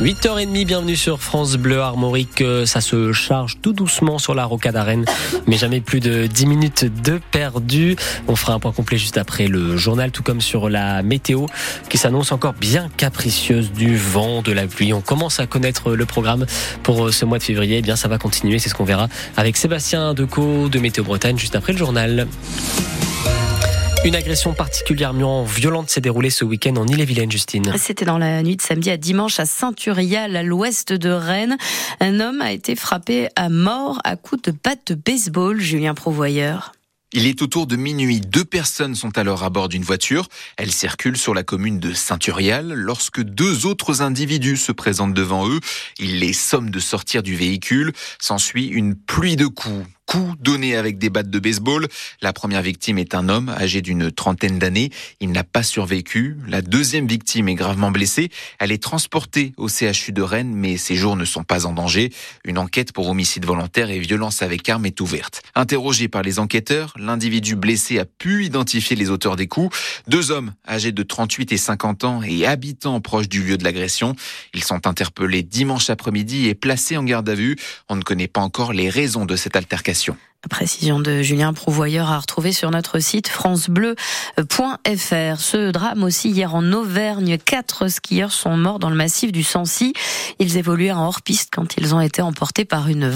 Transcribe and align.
8h30, 0.00 0.64
bienvenue 0.64 0.94
sur 0.94 1.20
France 1.20 1.56
Bleu 1.56 1.80
Armorique. 1.80 2.44
Ça 2.66 2.80
se 2.80 3.12
charge 3.12 3.58
tout 3.60 3.72
doucement 3.72 4.18
sur 4.18 4.32
la 4.32 4.44
rocade 4.44 4.76
arène, 4.76 5.04
mais 5.48 5.56
jamais 5.56 5.80
plus 5.80 5.98
de 5.98 6.28
10 6.28 6.46
minutes 6.46 6.84
de 7.02 7.20
perdu. 7.32 7.96
On 8.28 8.36
fera 8.36 8.52
un 8.52 8.60
point 8.60 8.70
complet 8.70 8.96
juste 8.96 9.18
après 9.18 9.48
le 9.48 9.76
journal, 9.76 10.12
tout 10.12 10.22
comme 10.22 10.40
sur 10.40 10.68
la 10.68 11.02
météo 11.02 11.46
qui 11.88 11.98
s'annonce 11.98 12.30
encore 12.30 12.52
bien 12.52 12.88
capricieuse 12.96 13.72
du 13.72 13.96
vent, 13.96 14.40
de 14.40 14.52
la 14.52 14.68
pluie. 14.68 14.92
On 14.92 15.00
commence 15.00 15.40
à 15.40 15.48
connaître 15.48 15.90
le 15.96 16.06
programme 16.06 16.46
pour 16.84 17.12
ce 17.12 17.24
mois 17.24 17.38
de 17.38 17.42
février. 17.42 17.78
Eh 17.78 17.82
bien, 17.82 17.96
ça 17.96 18.06
va 18.06 18.18
continuer, 18.18 18.60
c'est 18.60 18.68
ce 18.68 18.74
qu'on 18.74 18.84
verra 18.84 19.08
avec 19.36 19.56
Sébastien 19.56 20.14
Decaux 20.14 20.68
de 20.68 20.78
Météo 20.78 21.02
Bretagne 21.02 21.38
juste 21.38 21.56
après 21.56 21.72
le 21.72 21.78
journal. 21.78 22.28
Une 24.04 24.14
agression 24.14 24.54
particulièrement 24.54 25.42
violente 25.42 25.90
s'est 25.90 26.00
déroulée 26.00 26.30
ce 26.30 26.44
week-end 26.44 26.76
en 26.76 26.86
Ille-et-Vilaine, 26.86 27.30
Justine. 27.30 27.74
C'était 27.76 28.04
dans 28.04 28.16
la 28.16 28.42
nuit 28.42 28.56
de 28.56 28.62
samedi 28.62 28.90
à 28.90 28.96
dimanche 28.96 29.40
à 29.40 29.44
Saint-Urial, 29.44 30.36
à 30.36 30.42
l'ouest 30.42 30.92
de 30.92 31.10
Rennes. 31.10 31.58
Un 32.00 32.20
homme 32.20 32.40
a 32.40 32.52
été 32.52 32.76
frappé 32.76 33.28
à 33.34 33.48
mort 33.48 34.00
à 34.04 34.16
coups 34.16 34.42
de 34.42 34.52
batte 34.52 34.92
de 34.92 34.94
baseball, 34.94 35.60
Julien 35.60 35.94
Provoyeur. 35.94 36.72
Il 37.12 37.26
est 37.26 37.42
autour 37.42 37.66
de 37.66 37.74
minuit. 37.74 38.20
Deux 38.20 38.44
personnes 38.44 38.94
sont 38.94 39.18
alors 39.18 39.42
à 39.42 39.50
bord 39.50 39.68
d'une 39.68 39.82
voiture. 39.82 40.28
Elles 40.58 40.72
circulent 40.72 41.16
sur 41.16 41.34
la 41.34 41.42
commune 41.42 41.80
de 41.80 41.92
Saint-Urial 41.92 42.72
lorsque 42.74 43.22
deux 43.22 43.66
autres 43.66 44.02
individus 44.02 44.58
se 44.58 44.72
présentent 44.72 45.14
devant 45.14 45.48
eux. 45.48 45.60
Ils 45.98 46.20
les 46.20 46.34
somment 46.34 46.70
de 46.70 46.80
sortir 46.80 47.22
du 47.22 47.34
véhicule. 47.34 47.92
S'ensuit 48.20 48.66
une 48.66 48.94
pluie 48.94 49.36
de 49.36 49.46
coups 49.46 49.86
coups 50.08 50.38
donnés 50.40 50.74
avec 50.74 50.96
des 50.96 51.10
battes 51.10 51.28
de 51.28 51.38
baseball. 51.38 51.86
La 52.22 52.32
première 52.32 52.62
victime 52.62 52.98
est 52.98 53.14
un 53.14 53.28
homme 53.28 53.50
âgé 53.50 53.82
d'une 53.82 54.10
trentaine 54.10 54.58
d'années. 54.58 54.90
Il 55.20 55.32
n'a 55.32 55.44
pas 55.44 55.62
survécu. 55.62 56.38
La 56.48 56.62
deuxième 56.62 57.06
victime 57.06 57.50
est 57.50 57.54
gravement 57.54 57.90
blessée. 57.90 58.30
Elle 58.58 58.72
est 58.72 58.82
transportée 58.82 59.52
au 59.58 59.68
CHU 59.68 60.12
de 60.12 60.22
Rennes, 60.22 60.54
mais 60.54 60.78
ses 60.78 60.96
jours 60.96 61.14
ne 61.14 61.26
sont 61.26 61.44
pas 61.44 61.66
en 61.66 61.74
danger. 61.74 62.10
Une 62.44 62.56
enquête 62.56 62.92
pour 62.92 63.06
homicide 63.08 63.44
volontaire 63.44 63.90
et 63.90 63.98
violence 63.98 64.40
avec 64.40 64.66
arme 64.70 64.86
est 64.86 64.98
ouverte. 65.02 65.42
Interrogé 65.54 66.08
par 66.08 66.22
les 66.22 66.38
enquêteurs, 66.38 66.94
l'individu 66.96 67.54
blessé 67.54 67.98
a 67.98 68.06
pu 68.06 68.46
identifier 68.46 68.96
les 68.96 69.10
auteurs 69.10 69.36
des 69.36 69.46
coups. 69.46 69.76
Deux 70.06 70.30
hommes 70.30 70.54
âgés 70.66 70.92
de 70.92 71.02
38 71.02 71.52
et 71.52 71.58
50 71.58 72.04
ans 72.04 72.22
et 72.22 72.46
habitants 72.46 73.02
proches 73.02 73.28
du 73.28 73.42
lieu 73.42 73.58
de 73.58 73.64
l'agression. 73.64 74.16
Ils 74.54 74.64
sont 74.64 74.86
interpellés 74.86 75.42
dimanche 75.42 75.90
après-midi 75.90 76.48
et 76.48 76.54
placés 76.54 76.96
en 76.96 77.04
garde 77.04 77.28
à 77.28 77.34
vue. 77.34 77.56
On 77.90 77.96
ne 77.96 78.02
connaît 78.02 78.26
pas 78.26 78.40
encore 78.40 78.72
les 78.72 78.88
raisons 78.88 79.26
de 79.26 79.36
cette 79.36 79.54
altercation 79.54 79.97
communication. 80.04 80.37
Précision 80.48 81.00
de 81.00 81.20
Julien 81.20 81.52
Prouvoyeur 81.52 82.12
à 82.12 82.18
retrouver 82.20 82.52
sur 82.52 82.70
notre 82.70 83.00
site 83.00 83.26
francebleu.fr. 83.26 83.96
Ce 85.40 85.70
drame 85.72 86.04
aussi 86.04 86.30
hier 86.30 86.54
en 86.54 86.72
Auvergne, 86.72 87.38
quatre 87.38 87.88
skieurs 87.88 88.30
sont 88.30 88.56
morts 88.56 88.78
dans 88.78 88.88
le 88.88 88.94
massif 88.94 89.32
du 89.32 89.42
Sancy. 89.42 89.94
Ils 90.38 90.56
évoluaient 90.56 90.92
en 90.92 91.04
hors-piste 91.06 91.48
quand 91.52 91.76
ils 91.76 91.92
ont 91.92 92.00
été 92.00 92.22
emportés 92.22 92.64
par 92.64 92.86
une, 92.86 93.12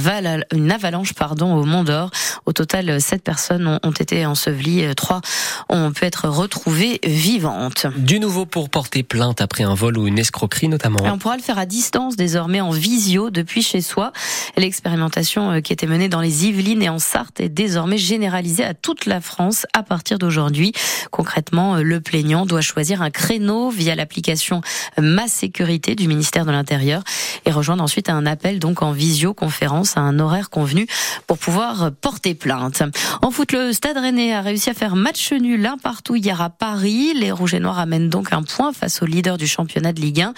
une 0.52 0.72
avalanche 0.72 1.12
pardon, 1.12 1.54
au 1.54 1.64
Mont 1.64 1.84
d'Or. 1.84 2.10
Au 2.44 2.52
total, 2.52 3.00
sept 3.00 3.22
personnes 3.22 3.78
ont 3.84 3.92
été 3.92 4.26
ensevelies, 4.26 4.92
trois 4.96 5.20
ont 5.68 5.92
pu 5.92 6.04
être 6.06 6.28
retrouvées 6.28 6.98
vivantes. 7.04 7.86
Du 7.98 8.18
nouveau 8.18 8.46
pour 8.46 8.68
porter 8.68 9.04
plainte 9.04 9.40
après 9.40 9.62
un 9.62 9.74
vol 9.74 9.96
ou 9.96 10.08
une 10.08 10.18
escroquerie 10.18 10.66
notamment. 10.66 10.98
on 11.04 11.18
pourra 11.18 11.36
le 11.36 11.42
faire 11.42 11.58
à 11.58 11.66
distance 11.66 12.16
désormais 12.16 12.60
en 12.60 12.70
visio 12.70 13.30
depuis 13.30 13.62
chez 13.62 13.80
soi. 13.80 14.12
L'expérimentation 14.56 15.52
euh, 15.52 15.60
qui 15.60 15.72
était 15.72 15.86
menée 15.86 16.08
dans 16.08 16.20
les 16.20 16.46
Yvelines 16.46 16.82
et 16.82 16.88
en 16.88 16.98
Sarthe 17.12 17.40
est 17.40 17.50
désormais 17.50 17.98
généralisée 17.98 18.64
à 18.64 18.72
toute 18.72 19.04
la 19.04 19.20
France 19.20 19.66
à 19.74 19.82
partir 19.82 20.18
d'aujourd'hui. 20.18 20.72
Concrètement, 21.10 21.76
euh, 21.76 21.82
le 21.82 22.00
plaignant 22.00 22.46
doit 22.46 22.62
choisir 22.62 23.02
un 23.02 23.10
créneau 23.10 23.68
via 23.68 23.94
l'application 23.94 24.62
Ma 24.98 25.28
Sécurité 25.28 25.94
du 25.94 26.08
ministère 26.08 26.46
de 26.46 26.52
l'Intérieur 26.52 27.02
et 27.44 27.50
rejoindre 27.50 27.84
ensuite 27.84 28.08
un 28.08 28.24
appel 28.24 28.58
donc 28.58 28.80
en 28.80 28.92
visioconférence 28.92 29.98
à 29.98 30.00
un 30.00 30.18
horaire 30.20 30.48
convenu 30.48 30.86
pour 31.26 31.36
pouvoir 31.36 31.90
porter 32.00 32.34
plainte. 32.34 32.82
En 33.20 33.30
foot, 33.30 33.52
le 33.52 33.74
Stade 33.74 33.98
Rennais 33.98 34.32
a 34.32 34.40
réussi 34.40 34.70
à 34.70 34.74
faire 34.74 34.96
match 34.96 35.32
nul 35.32 35.66
un 35.66 35.76
partout 35.76 36.16
hier 36.16 36.40
à 36.40 36.48
Paris. 36.48 37.12
Les 37.14 37.30
Rouges 37.30 37.52
et 37.52 37.60
Noirs 37.60 37.78
amènent 37.78 38.08
donc 38.08 38.32
un 38.32 38.42
point 38.42 38.72
face 38.72 39.02
au 39.02 39.06
leader 39.06 39.36
du 39.36 39.46
championnat 39.46 39.92
de 39.92 40.00
Ligue 40.00 40.22
1. 40.22 40.32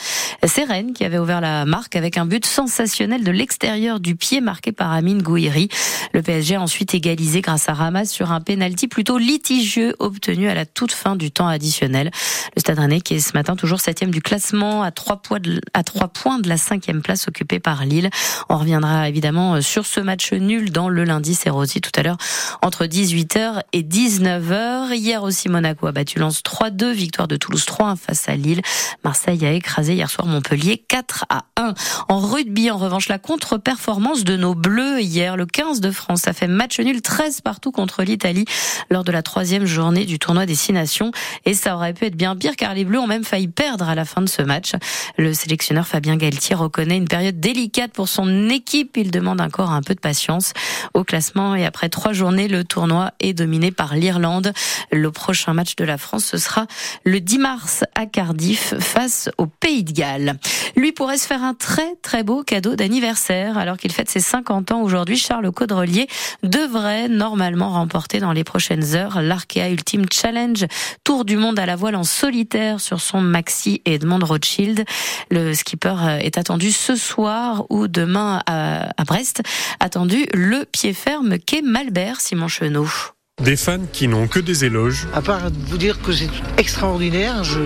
C'est 0.47 0.65
Rennes 0.65 0.93
qui 0.93 1.04
avait 1.04 1.19
ouvert 1.19 1.41
la 1.41 1.66
marque 1.66 1.94
avec 1.94 2.19
un 2.19 2.26
but 2.26 2.44
sensationnel 2.44 3.22
de 3.22 3.31
l'extérieur 3.31 4.00
du 4.00 4.16
pied 4.16 4.41
marqué 4.41 4.72
par 4.72 4.91
Amine 4.91 5.22
Gouiri. 5.22 5.69
Le 6.12 6.20
PSG 6.20 6.56
a 6.56 6.63
ensuite 6.64 6.94
égalisé 6.94 7.42
grâce 7.42 7.69
à 7.69 7.75
Ramas 7.75 8.06
sur 8.06 8.32
un 8.32 8.41
pénalty 8.41 8.88
plutôt 8.88 9.19
litigieux 9.19 9.94
obtenu 9.98 10.48
à 10.48 10.54
la 10.54 10.64
toute 10.64 10.92
fin 10.92 11.14
du 11.14 11.30
temps 11.30 11.47
additionnel. 11.47 12.10
Le 12.56 12.60
Stade 12.60 12.78
Rennais 12.78 13.02
qui 13.02 13.14
est 13.14 13.20
ce 13.20 13.34
matin 13.34 13.54
toujours 13.54 13.80
septième 13.80 14.10
du 14.10 14.22
classement 14.22 14.82
à 14.82 14.91
trois 14.91 15.19
points 15.19 15.41
de, 15.41 16.48
la 16.48 16.56
cinquième 16.56 17.02
place 17.02 17.28
occupée 17.28 17.60
par 17.60 17.84
Lille. 17.84 18.08
On 18.48 18.56
reviendra 18.56 19.10
évidemment 19.10 19.60
sur 19.60 19.84
ce 19.84 20.00
match 20.00 20.32
nul 20.32 20.72
dans 20.72 20.88
le 20.88 21.04
lundi 21.04 21.34
Serrosi 21.34 21.82
tout 21.82 21.92
à 21.97 22.02
l'heure 22.02 22.16
entre 22.62 22.86
18h 22.86 23.60
et 23.75 23.82
19h. 23.82 24.94
Hier 24.94 25.22
aussi 25.22 25.50
Monaco 25.50 25.86
a 25.86 25.92
battu 25.92 26.19
Lens 26.19 26.41
3-2, 26.42 26.92
victoire 26.92 27.28
de 27.28 27.36
Toulouse 27.36 27.66
3-1 27.66 27.96
face 27.96 28.26
à 28.26 28.36
Lille. 28.36 28.62
Marseille 29.04 29.44
a 29.44 29.52
écrasé 29.52 29.94
hier 29.94 30.08
soir 30.08 30.26
Montpellier 30.26 30.78
4 30.78 31.26
à 31.28 31.44
1. 31.56 31.75
En 32.08 32.20
rugby 32.20 32.70
en 32.70 32.78
revanche 32.78 33.08
la 33.08 33.19
contre-performance 33.19 34.25
de 34.25 34.38
nos 34.38 34.54
Bleus 34.54 35.02
hier 35.02 35.36
le 35.36 35.44
15 35.44 35.81
de 35.81 35.91
France 35.91 36.26
a 36.26 36.32
fait 36.32 36.48
match 36.54 36.81
nul 36.81 37.03
13 37.03 37.41
partout 37.41 37.72
contre 37.72 38.03
l'Italie 38.03 38.44
lors 38.91 39.04
de 39.04 39.12
la 39.12 39.22
troisième 39.22 39.66
journée 39.66 40.04
du 40.06 40.19
tournoi 40.19 40.47
des 40.47 40.54
Six 40.54 40.72
Nations. 40.72 41.10
Et 41.44 41.54
ça 41.54 41.76
aurait 41.76 41.92
pu 41.92 42.06
être 42.06 42.16
bien 42.16 42.37
pire 42.37 42.56
car 42.56 42.75
les 42.75 42.84
Bleus 42.84 43.00
ont 43.00 43.06
même 43.06 43.25
failli 43.25 43.48
perdre 43.48 43.88
à 43.88 43.94
la 43.94 44.04
fin 44.04 44.22
de 44.22 44.28
ce 44.28 44.42
match. 44.42 44.72
Le 45.19 45.34
sélectionneur 45.34 45.87
Fabien 45.87 46.16
Galtier 46.16 46.54
reconnaît 46.54 46.97
une 46.97 47.09
période 47.09 47.41
délicate 47.41 47.93
pour 47.93 48.09
son 48.09 48.48
équipe. 48.48 48.97
Il 48.97 49.10
demande 49.10 49.41
encore 49.41 49.70
un 49.70 49.82
peu 49.82 49.94
de 49.94 50.00
patience 50.00 50.53
au 50.94 51.04
classement 51.04 51.54
et 51.54 51.64
après 51.64 51.88
trois 51.88 52.12
journées, 52.12 52.48
le 52.48 52.64
tournoi 52.64 53.10
est 53.20 53.32
dominé 53.32 53.70
par 53.70 53.94
l'Irlande. 53.94 54.53
Le 54.91 55.10
prochain 55.10 55.53
match 55.53 55.76
de 55.76 55.84
la 55.84 55.98
France, 55.98 56.25
ce 56.25 56.38
sera 56.38 56.66
le 57.04 57.20
10 57.20 57.38
mars 57.38 57.84
à 57.94 58.06
Cardiff 58.06 58.75
face 58.78 59.31
au 59.38 59.47
Pays 59.47 59.84
de 59.84 59.93
Galles. 59.93 60.38
Lui 60.76 60.93
pourrait 60.93 61.19
se 61.19 61.26
faire 61.26 61.43
un 61.43 61.54
très 61.54 61.94
très 62.03 62.22
beau 62.22 62.43
cadeau 62.43 62.76
d'anniversaire 62.76 63.59
alors 63.59 63.76
qu'il 63.76 63.93
fête 63.93 64.10
ses 64.10 64.20
50 64.20 64.72
ans 64.72 64.82
aujourd'hui. 64.82 65.16
Charles 65.16 65.50
Caudrelier 65.50 66.06
devrait 66.44 67.09
normalement 67.09 67.71
remporter 67.71 68.21
dans 68.21 68.32
les 68.32 68.44
prochaines 68.44 68.94
heures 68.94 69.21
l'Arkea 69.21 69.71
Ultimate 69.71 70.12
Challenge, 70.12 70.66
tour 71.03 71.25
du 71.25 71.37
monde 71.37 71.59
à 71.59 71.66
la 71.66 71.77
voile 71.77 71.97
en 71.97 72.05
solitaire 72.05 72.81
sur 72.81 73.00
son 73.00 73.21
maxi 73.21 73.82
Edmond 73.84 74.21
Rothschild. 74.25 74.84
Le 75.31 75.55
skipper 75.55 76.19
est 76.21 76.38
attendu 76.38 76.71
ce 76.71 76.97
soir 76.97 77.65
ou 77.71 77.88
demain 77.88 78.43
à, 78.47 79.05
Brest. 79.05 79.43
Attendu 79.81 80.27
le 80.32 80.65
pied 80.65 80.93
ferme 80.93 81.38
qu'est 81.38 81.62
Malbert 81.62 82.21
Simon 82.21 82.49
Chenot. 82.49 83.13
Des 83.43 83.56
fans 83.56 83.81
qui 83.93 84.06
n'ont 84.06 84.28
que 84.28 84.39
des 84.39 84.65
éloges. 84.65 85.09
À 85.12 85.21
part 85.21 85.50
vous 85.67 85.77
dire 85.77 86.00
que 86.00 86.12
c'est 86.12 86.31
extraordinaire, 86.56 87.43
je. 87.43 87.61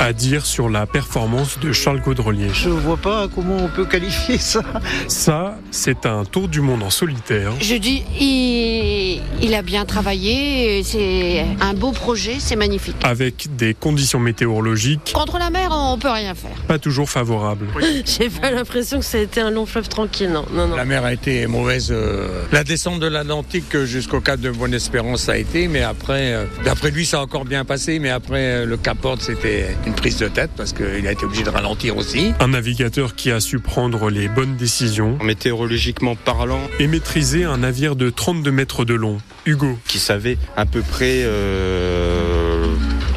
À 0.00 0.12
dire 0.12 0.44
sur 0.44 0.68
la 0.68 0.86
performance 0.86 1.60
de 1.60 1.72
Charles 1.72 2.02
Caudrelier. 2.02 2.48
Je 2.52 2.68
vois 2.68 2.96
pas 2.96 3.28
comment 3.32 3.58
on 3.58 3.68
peut 3.68 3.84
qualifier 3.84 4.38
ça. 4.38 4.64
Ça, 5.06 5.56
c'est 5.70 6.04
un 6.04 6.24
tour 6.24 6.48
du 6.48 6.60
monde 6.60 6.82
en 6.82 6.90
solitaire. 6.90 7.52
Je 7.60 7.76
dis, 7.76 8.02
il, 8.20 9.22
il 9.40 9.54
a 9.54 9.62
bien 9.62 9.84
travaillé, 9.84 10.82
c'est 10.82 11.46
un 11.60 11.74
beau 11.74 11.92
projet, 11.92 12.38
c'est 12.40 12.56
magnifique. 12.56 12.96
Avec 13.04 13.54
des 13.54 13.74
conditions 13.74 14.18
météorologiques. 14.18 15.12
Contre 15.14 15.38
la 15.38 15.50
mer, 15.50 15.68
on 15.70 15.96
peut 15.96 16.10
rien 16.10 16.34
faire. 16.34 16.56
Pas 16.66 16.80
toujours 16.80 17.08
favorables. 17.08 17.68
J'ai 18.04 18.28
pas 18.28 18.50
l'impression 18.50 18.98
que 18.98 19.04
ça 19.04 19.18
a 19.18 19.20
été 19.20 19.40
un 19.40 19.52
long 19.52 19.64
fleuve 19.64 19.88
tranquille, 19.88 20.30
non. 20.30 20.44
non, 20.52 20.66
non. 20.66 20.74
La 20.74 20.84
mer 20.84 21.04
a 21.04 21.12
été 21.12 21.46
mauvaise. 21.46 21.90
Euh, 21.92 22.42
la 22.50 22.64
descente 22.64 22.98
de 22.98 23.06
l'Atlantique 23.06 23.84
jusqu'au 23.84 24.20
Cap 24.20 24.40
de 24.40 24.50
Bonne 24.50 24.71
Espérance 24.74 25.22
ça 25.22 25.32
a 25.32 25.36
été, 25.36 25.68
mais 25.68 25.82
après, 25.82 26.32
euh, 26.32 26.44
d'après 26.64 26.90
lui, 26.90 27.06
ça 27.06 27.18
a 27.18 27.20
encore 27.20 27.44
bien 27.44 27.64
passé, 27.64 27.98
mais 27.98 28.10
après 28.10 28.62
euh, 28.62 28.66
le 28.66 28.76
Cap 28.76 29.04
Horn, 29.04 29.18
c'était 29.20 29.76
une 29.86 29.94
prise 29.94 30.18
de 30.18 30.28
tête 30.28 30.50
parce 30.56 30.72
qu'il 30.72 31.06
a 31.06 31.12
été 31.12 31.24
obligé 31.24 31.42
de 31.42 31.50
ralentir 31.50 31.96
aussi. 31.96 32.32
Un 32.40 32.48
navigateur 32.48 33.14
qui 33.14 33.30
a 33.30 33.40
su 33.40 33.58
prendre 33.58 34.10
les 34.10 34.28
bonnes 34.28 34.56
décisions. 34.56 35.18
Météorologiquement 35.22 36.16
parlant. 36.16 36.60
Et 36.78 36.86
maîtriser 36.86 37.44
un 37.44 37.58
navire 37.58 37.96
de 37.96 38.10
32 38.10 38.50
mètres 38.50 38.84
de 38.84 38.94
long. 38.94 39.18
Hugo. 39.46 39.78
Qui 39.86 39.98
savait 39.98 40.38
à 40.56 40.66
peu 40.66 40.82
près 40.82 41.24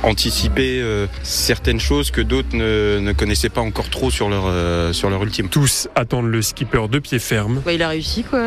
anticiper 0.06 0.80
euh, 0.81 1.07
certaines 1.24 1.80
choses 1.80 2.12
que 2.12 2.22
d'autres 2.22 2.56
ne, 2.56 3.12
connaissaient 3.13 3.50
pas 3.50 3.62
encore 3.62 3.90
trop 3.90 4.12
sur 4.12 4.30
leur, 4.30 4.44
euh, 4.46 4.94
sur 4.94 5.10
leur 5.10 5.24
ultime. 5.24 5.50
Tous 5.50 5.88
attendent 5.96 6.30
le 6.30 6.42
skipper 6.42 6.88
de 6.90 7.00
pied 7.00 7.19
ferme. 7.19 7.62
il 7.72 7.81
a 7.81 7.90
réussi, 7.90 8.24
quoi. 8.24 8.42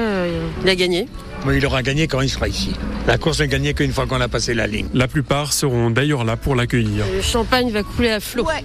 Il 0.62 0.69
a 0.69 0.75
gagné. 0.75 1.06
il 1.52 1.66
aura 1.66 1.82
gagné 1.82 2.06
quand 2.06 2.20
il 2.20 2.28
sera 2.31 2.49
ici. 2.49 2.72
La 3.06 3.19
course 3.19 3.40
n'est 3.40 3.49
gagnée 3.49 3.75
qu'une 3.75 3.93
fois 3.93 4.06
qu'on 4.06 4.20
a 4.20 4.28
passé 4.28 4.55
la 4.55 4.66
ligne. 4.66 4.88
La 4.94 5.08
plupart 5.08 5.52
seront 5.52 5.90
d'ailleurs 5.90 6.25
là 6.25 6.37
pour 6.37 6.55
l'accueillir. 6.55 7.05
Le 7.14 7.22
champagne 7.22 7.70
va 7.70 7.82
couler 7.82 8.11
à 8.11 8.20
flot. 8.20 8.46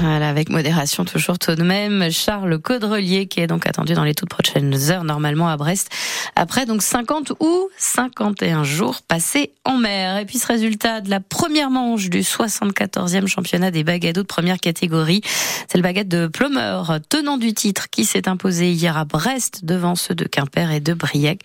Voilà, 0.00 0.28
avec 0.28 0.50
modération 0.50 1.06
toujours 1.06 1.38
tout 1.38 1.54
de 1.54 1.62
même. 1.62 2.10
Charles 2.10 2.58
Caudrelier 2.58 3.26
qui 3.26 3.40
est 3.40 3.46
donc 3.46 3.66
attendu 3.66 3.94
dans 3.94 4.04
les 4.04 4.14
toutes 4.14 4.28
prochaines 4.28 4.90
heures 4.90 5.04
normalement 5.04 5.48
à 5.48 5.56
Brest. 5.56 5.88
Après 6.34 6.66
donc 6.66 6.82
50 6.82 7.32
ou 7.40 7.68
51 7.78 8.62
jours 8.62 9.00
passés 9.08 9.52
en 9.64 9.78
mer. 9.78 10.18
Et 10.18 10.26
puis 10.26 10.38
ce 10.38 10.46
résultat 10.46 11.00
de 11.00 11.08
la 11.08 11.20
première 11.20 11.70
manche 11.70 12.10
du 12.10 12.20
74e 12.20 13.26
championnat 13.26 13.70
des 13.70 13.84
baguettes 13.84 14.16
de 14.16 14.22
première 14.22 14.58
catégorie, 14.58 15.22
c'est 15.66 15.78
le 15.78 15.82
baguette 15.82 16.08
de 16.08 16.26
Plumeur, 16.26 16.98
tenant 17.08 17.38
du 17.38 17.54
titre, 17.54 17.88
qui 17.88 18.04
s'est 18.04 18.28
imposé 18.28 18.72
hier 18.72 18.98
à 18.98 19.06
Brest 19.06 19.64
devant 19.64 19.94
ceux 19.94 20.14
de 20.14 20.24
Quimper 20.24 20.72
et 20.72 20.80
de 20.80 20.92
Briec. 20.92 21.40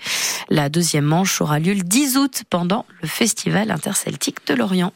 La 0.50 0.68
deuxième 0.68 1.06
manche 1.06 1.40
aura 1.40 1.60
lieu 1.60 1.74
le 1.74 1.84
10 1.84 2.18
août 2.18 2.44
pendant 2.50 2.86
le 3.02 3.08
festival 3.08 3.72
interceltique 3.72 4.46
de 4.48 4.56
Lorient. 4.56 4.92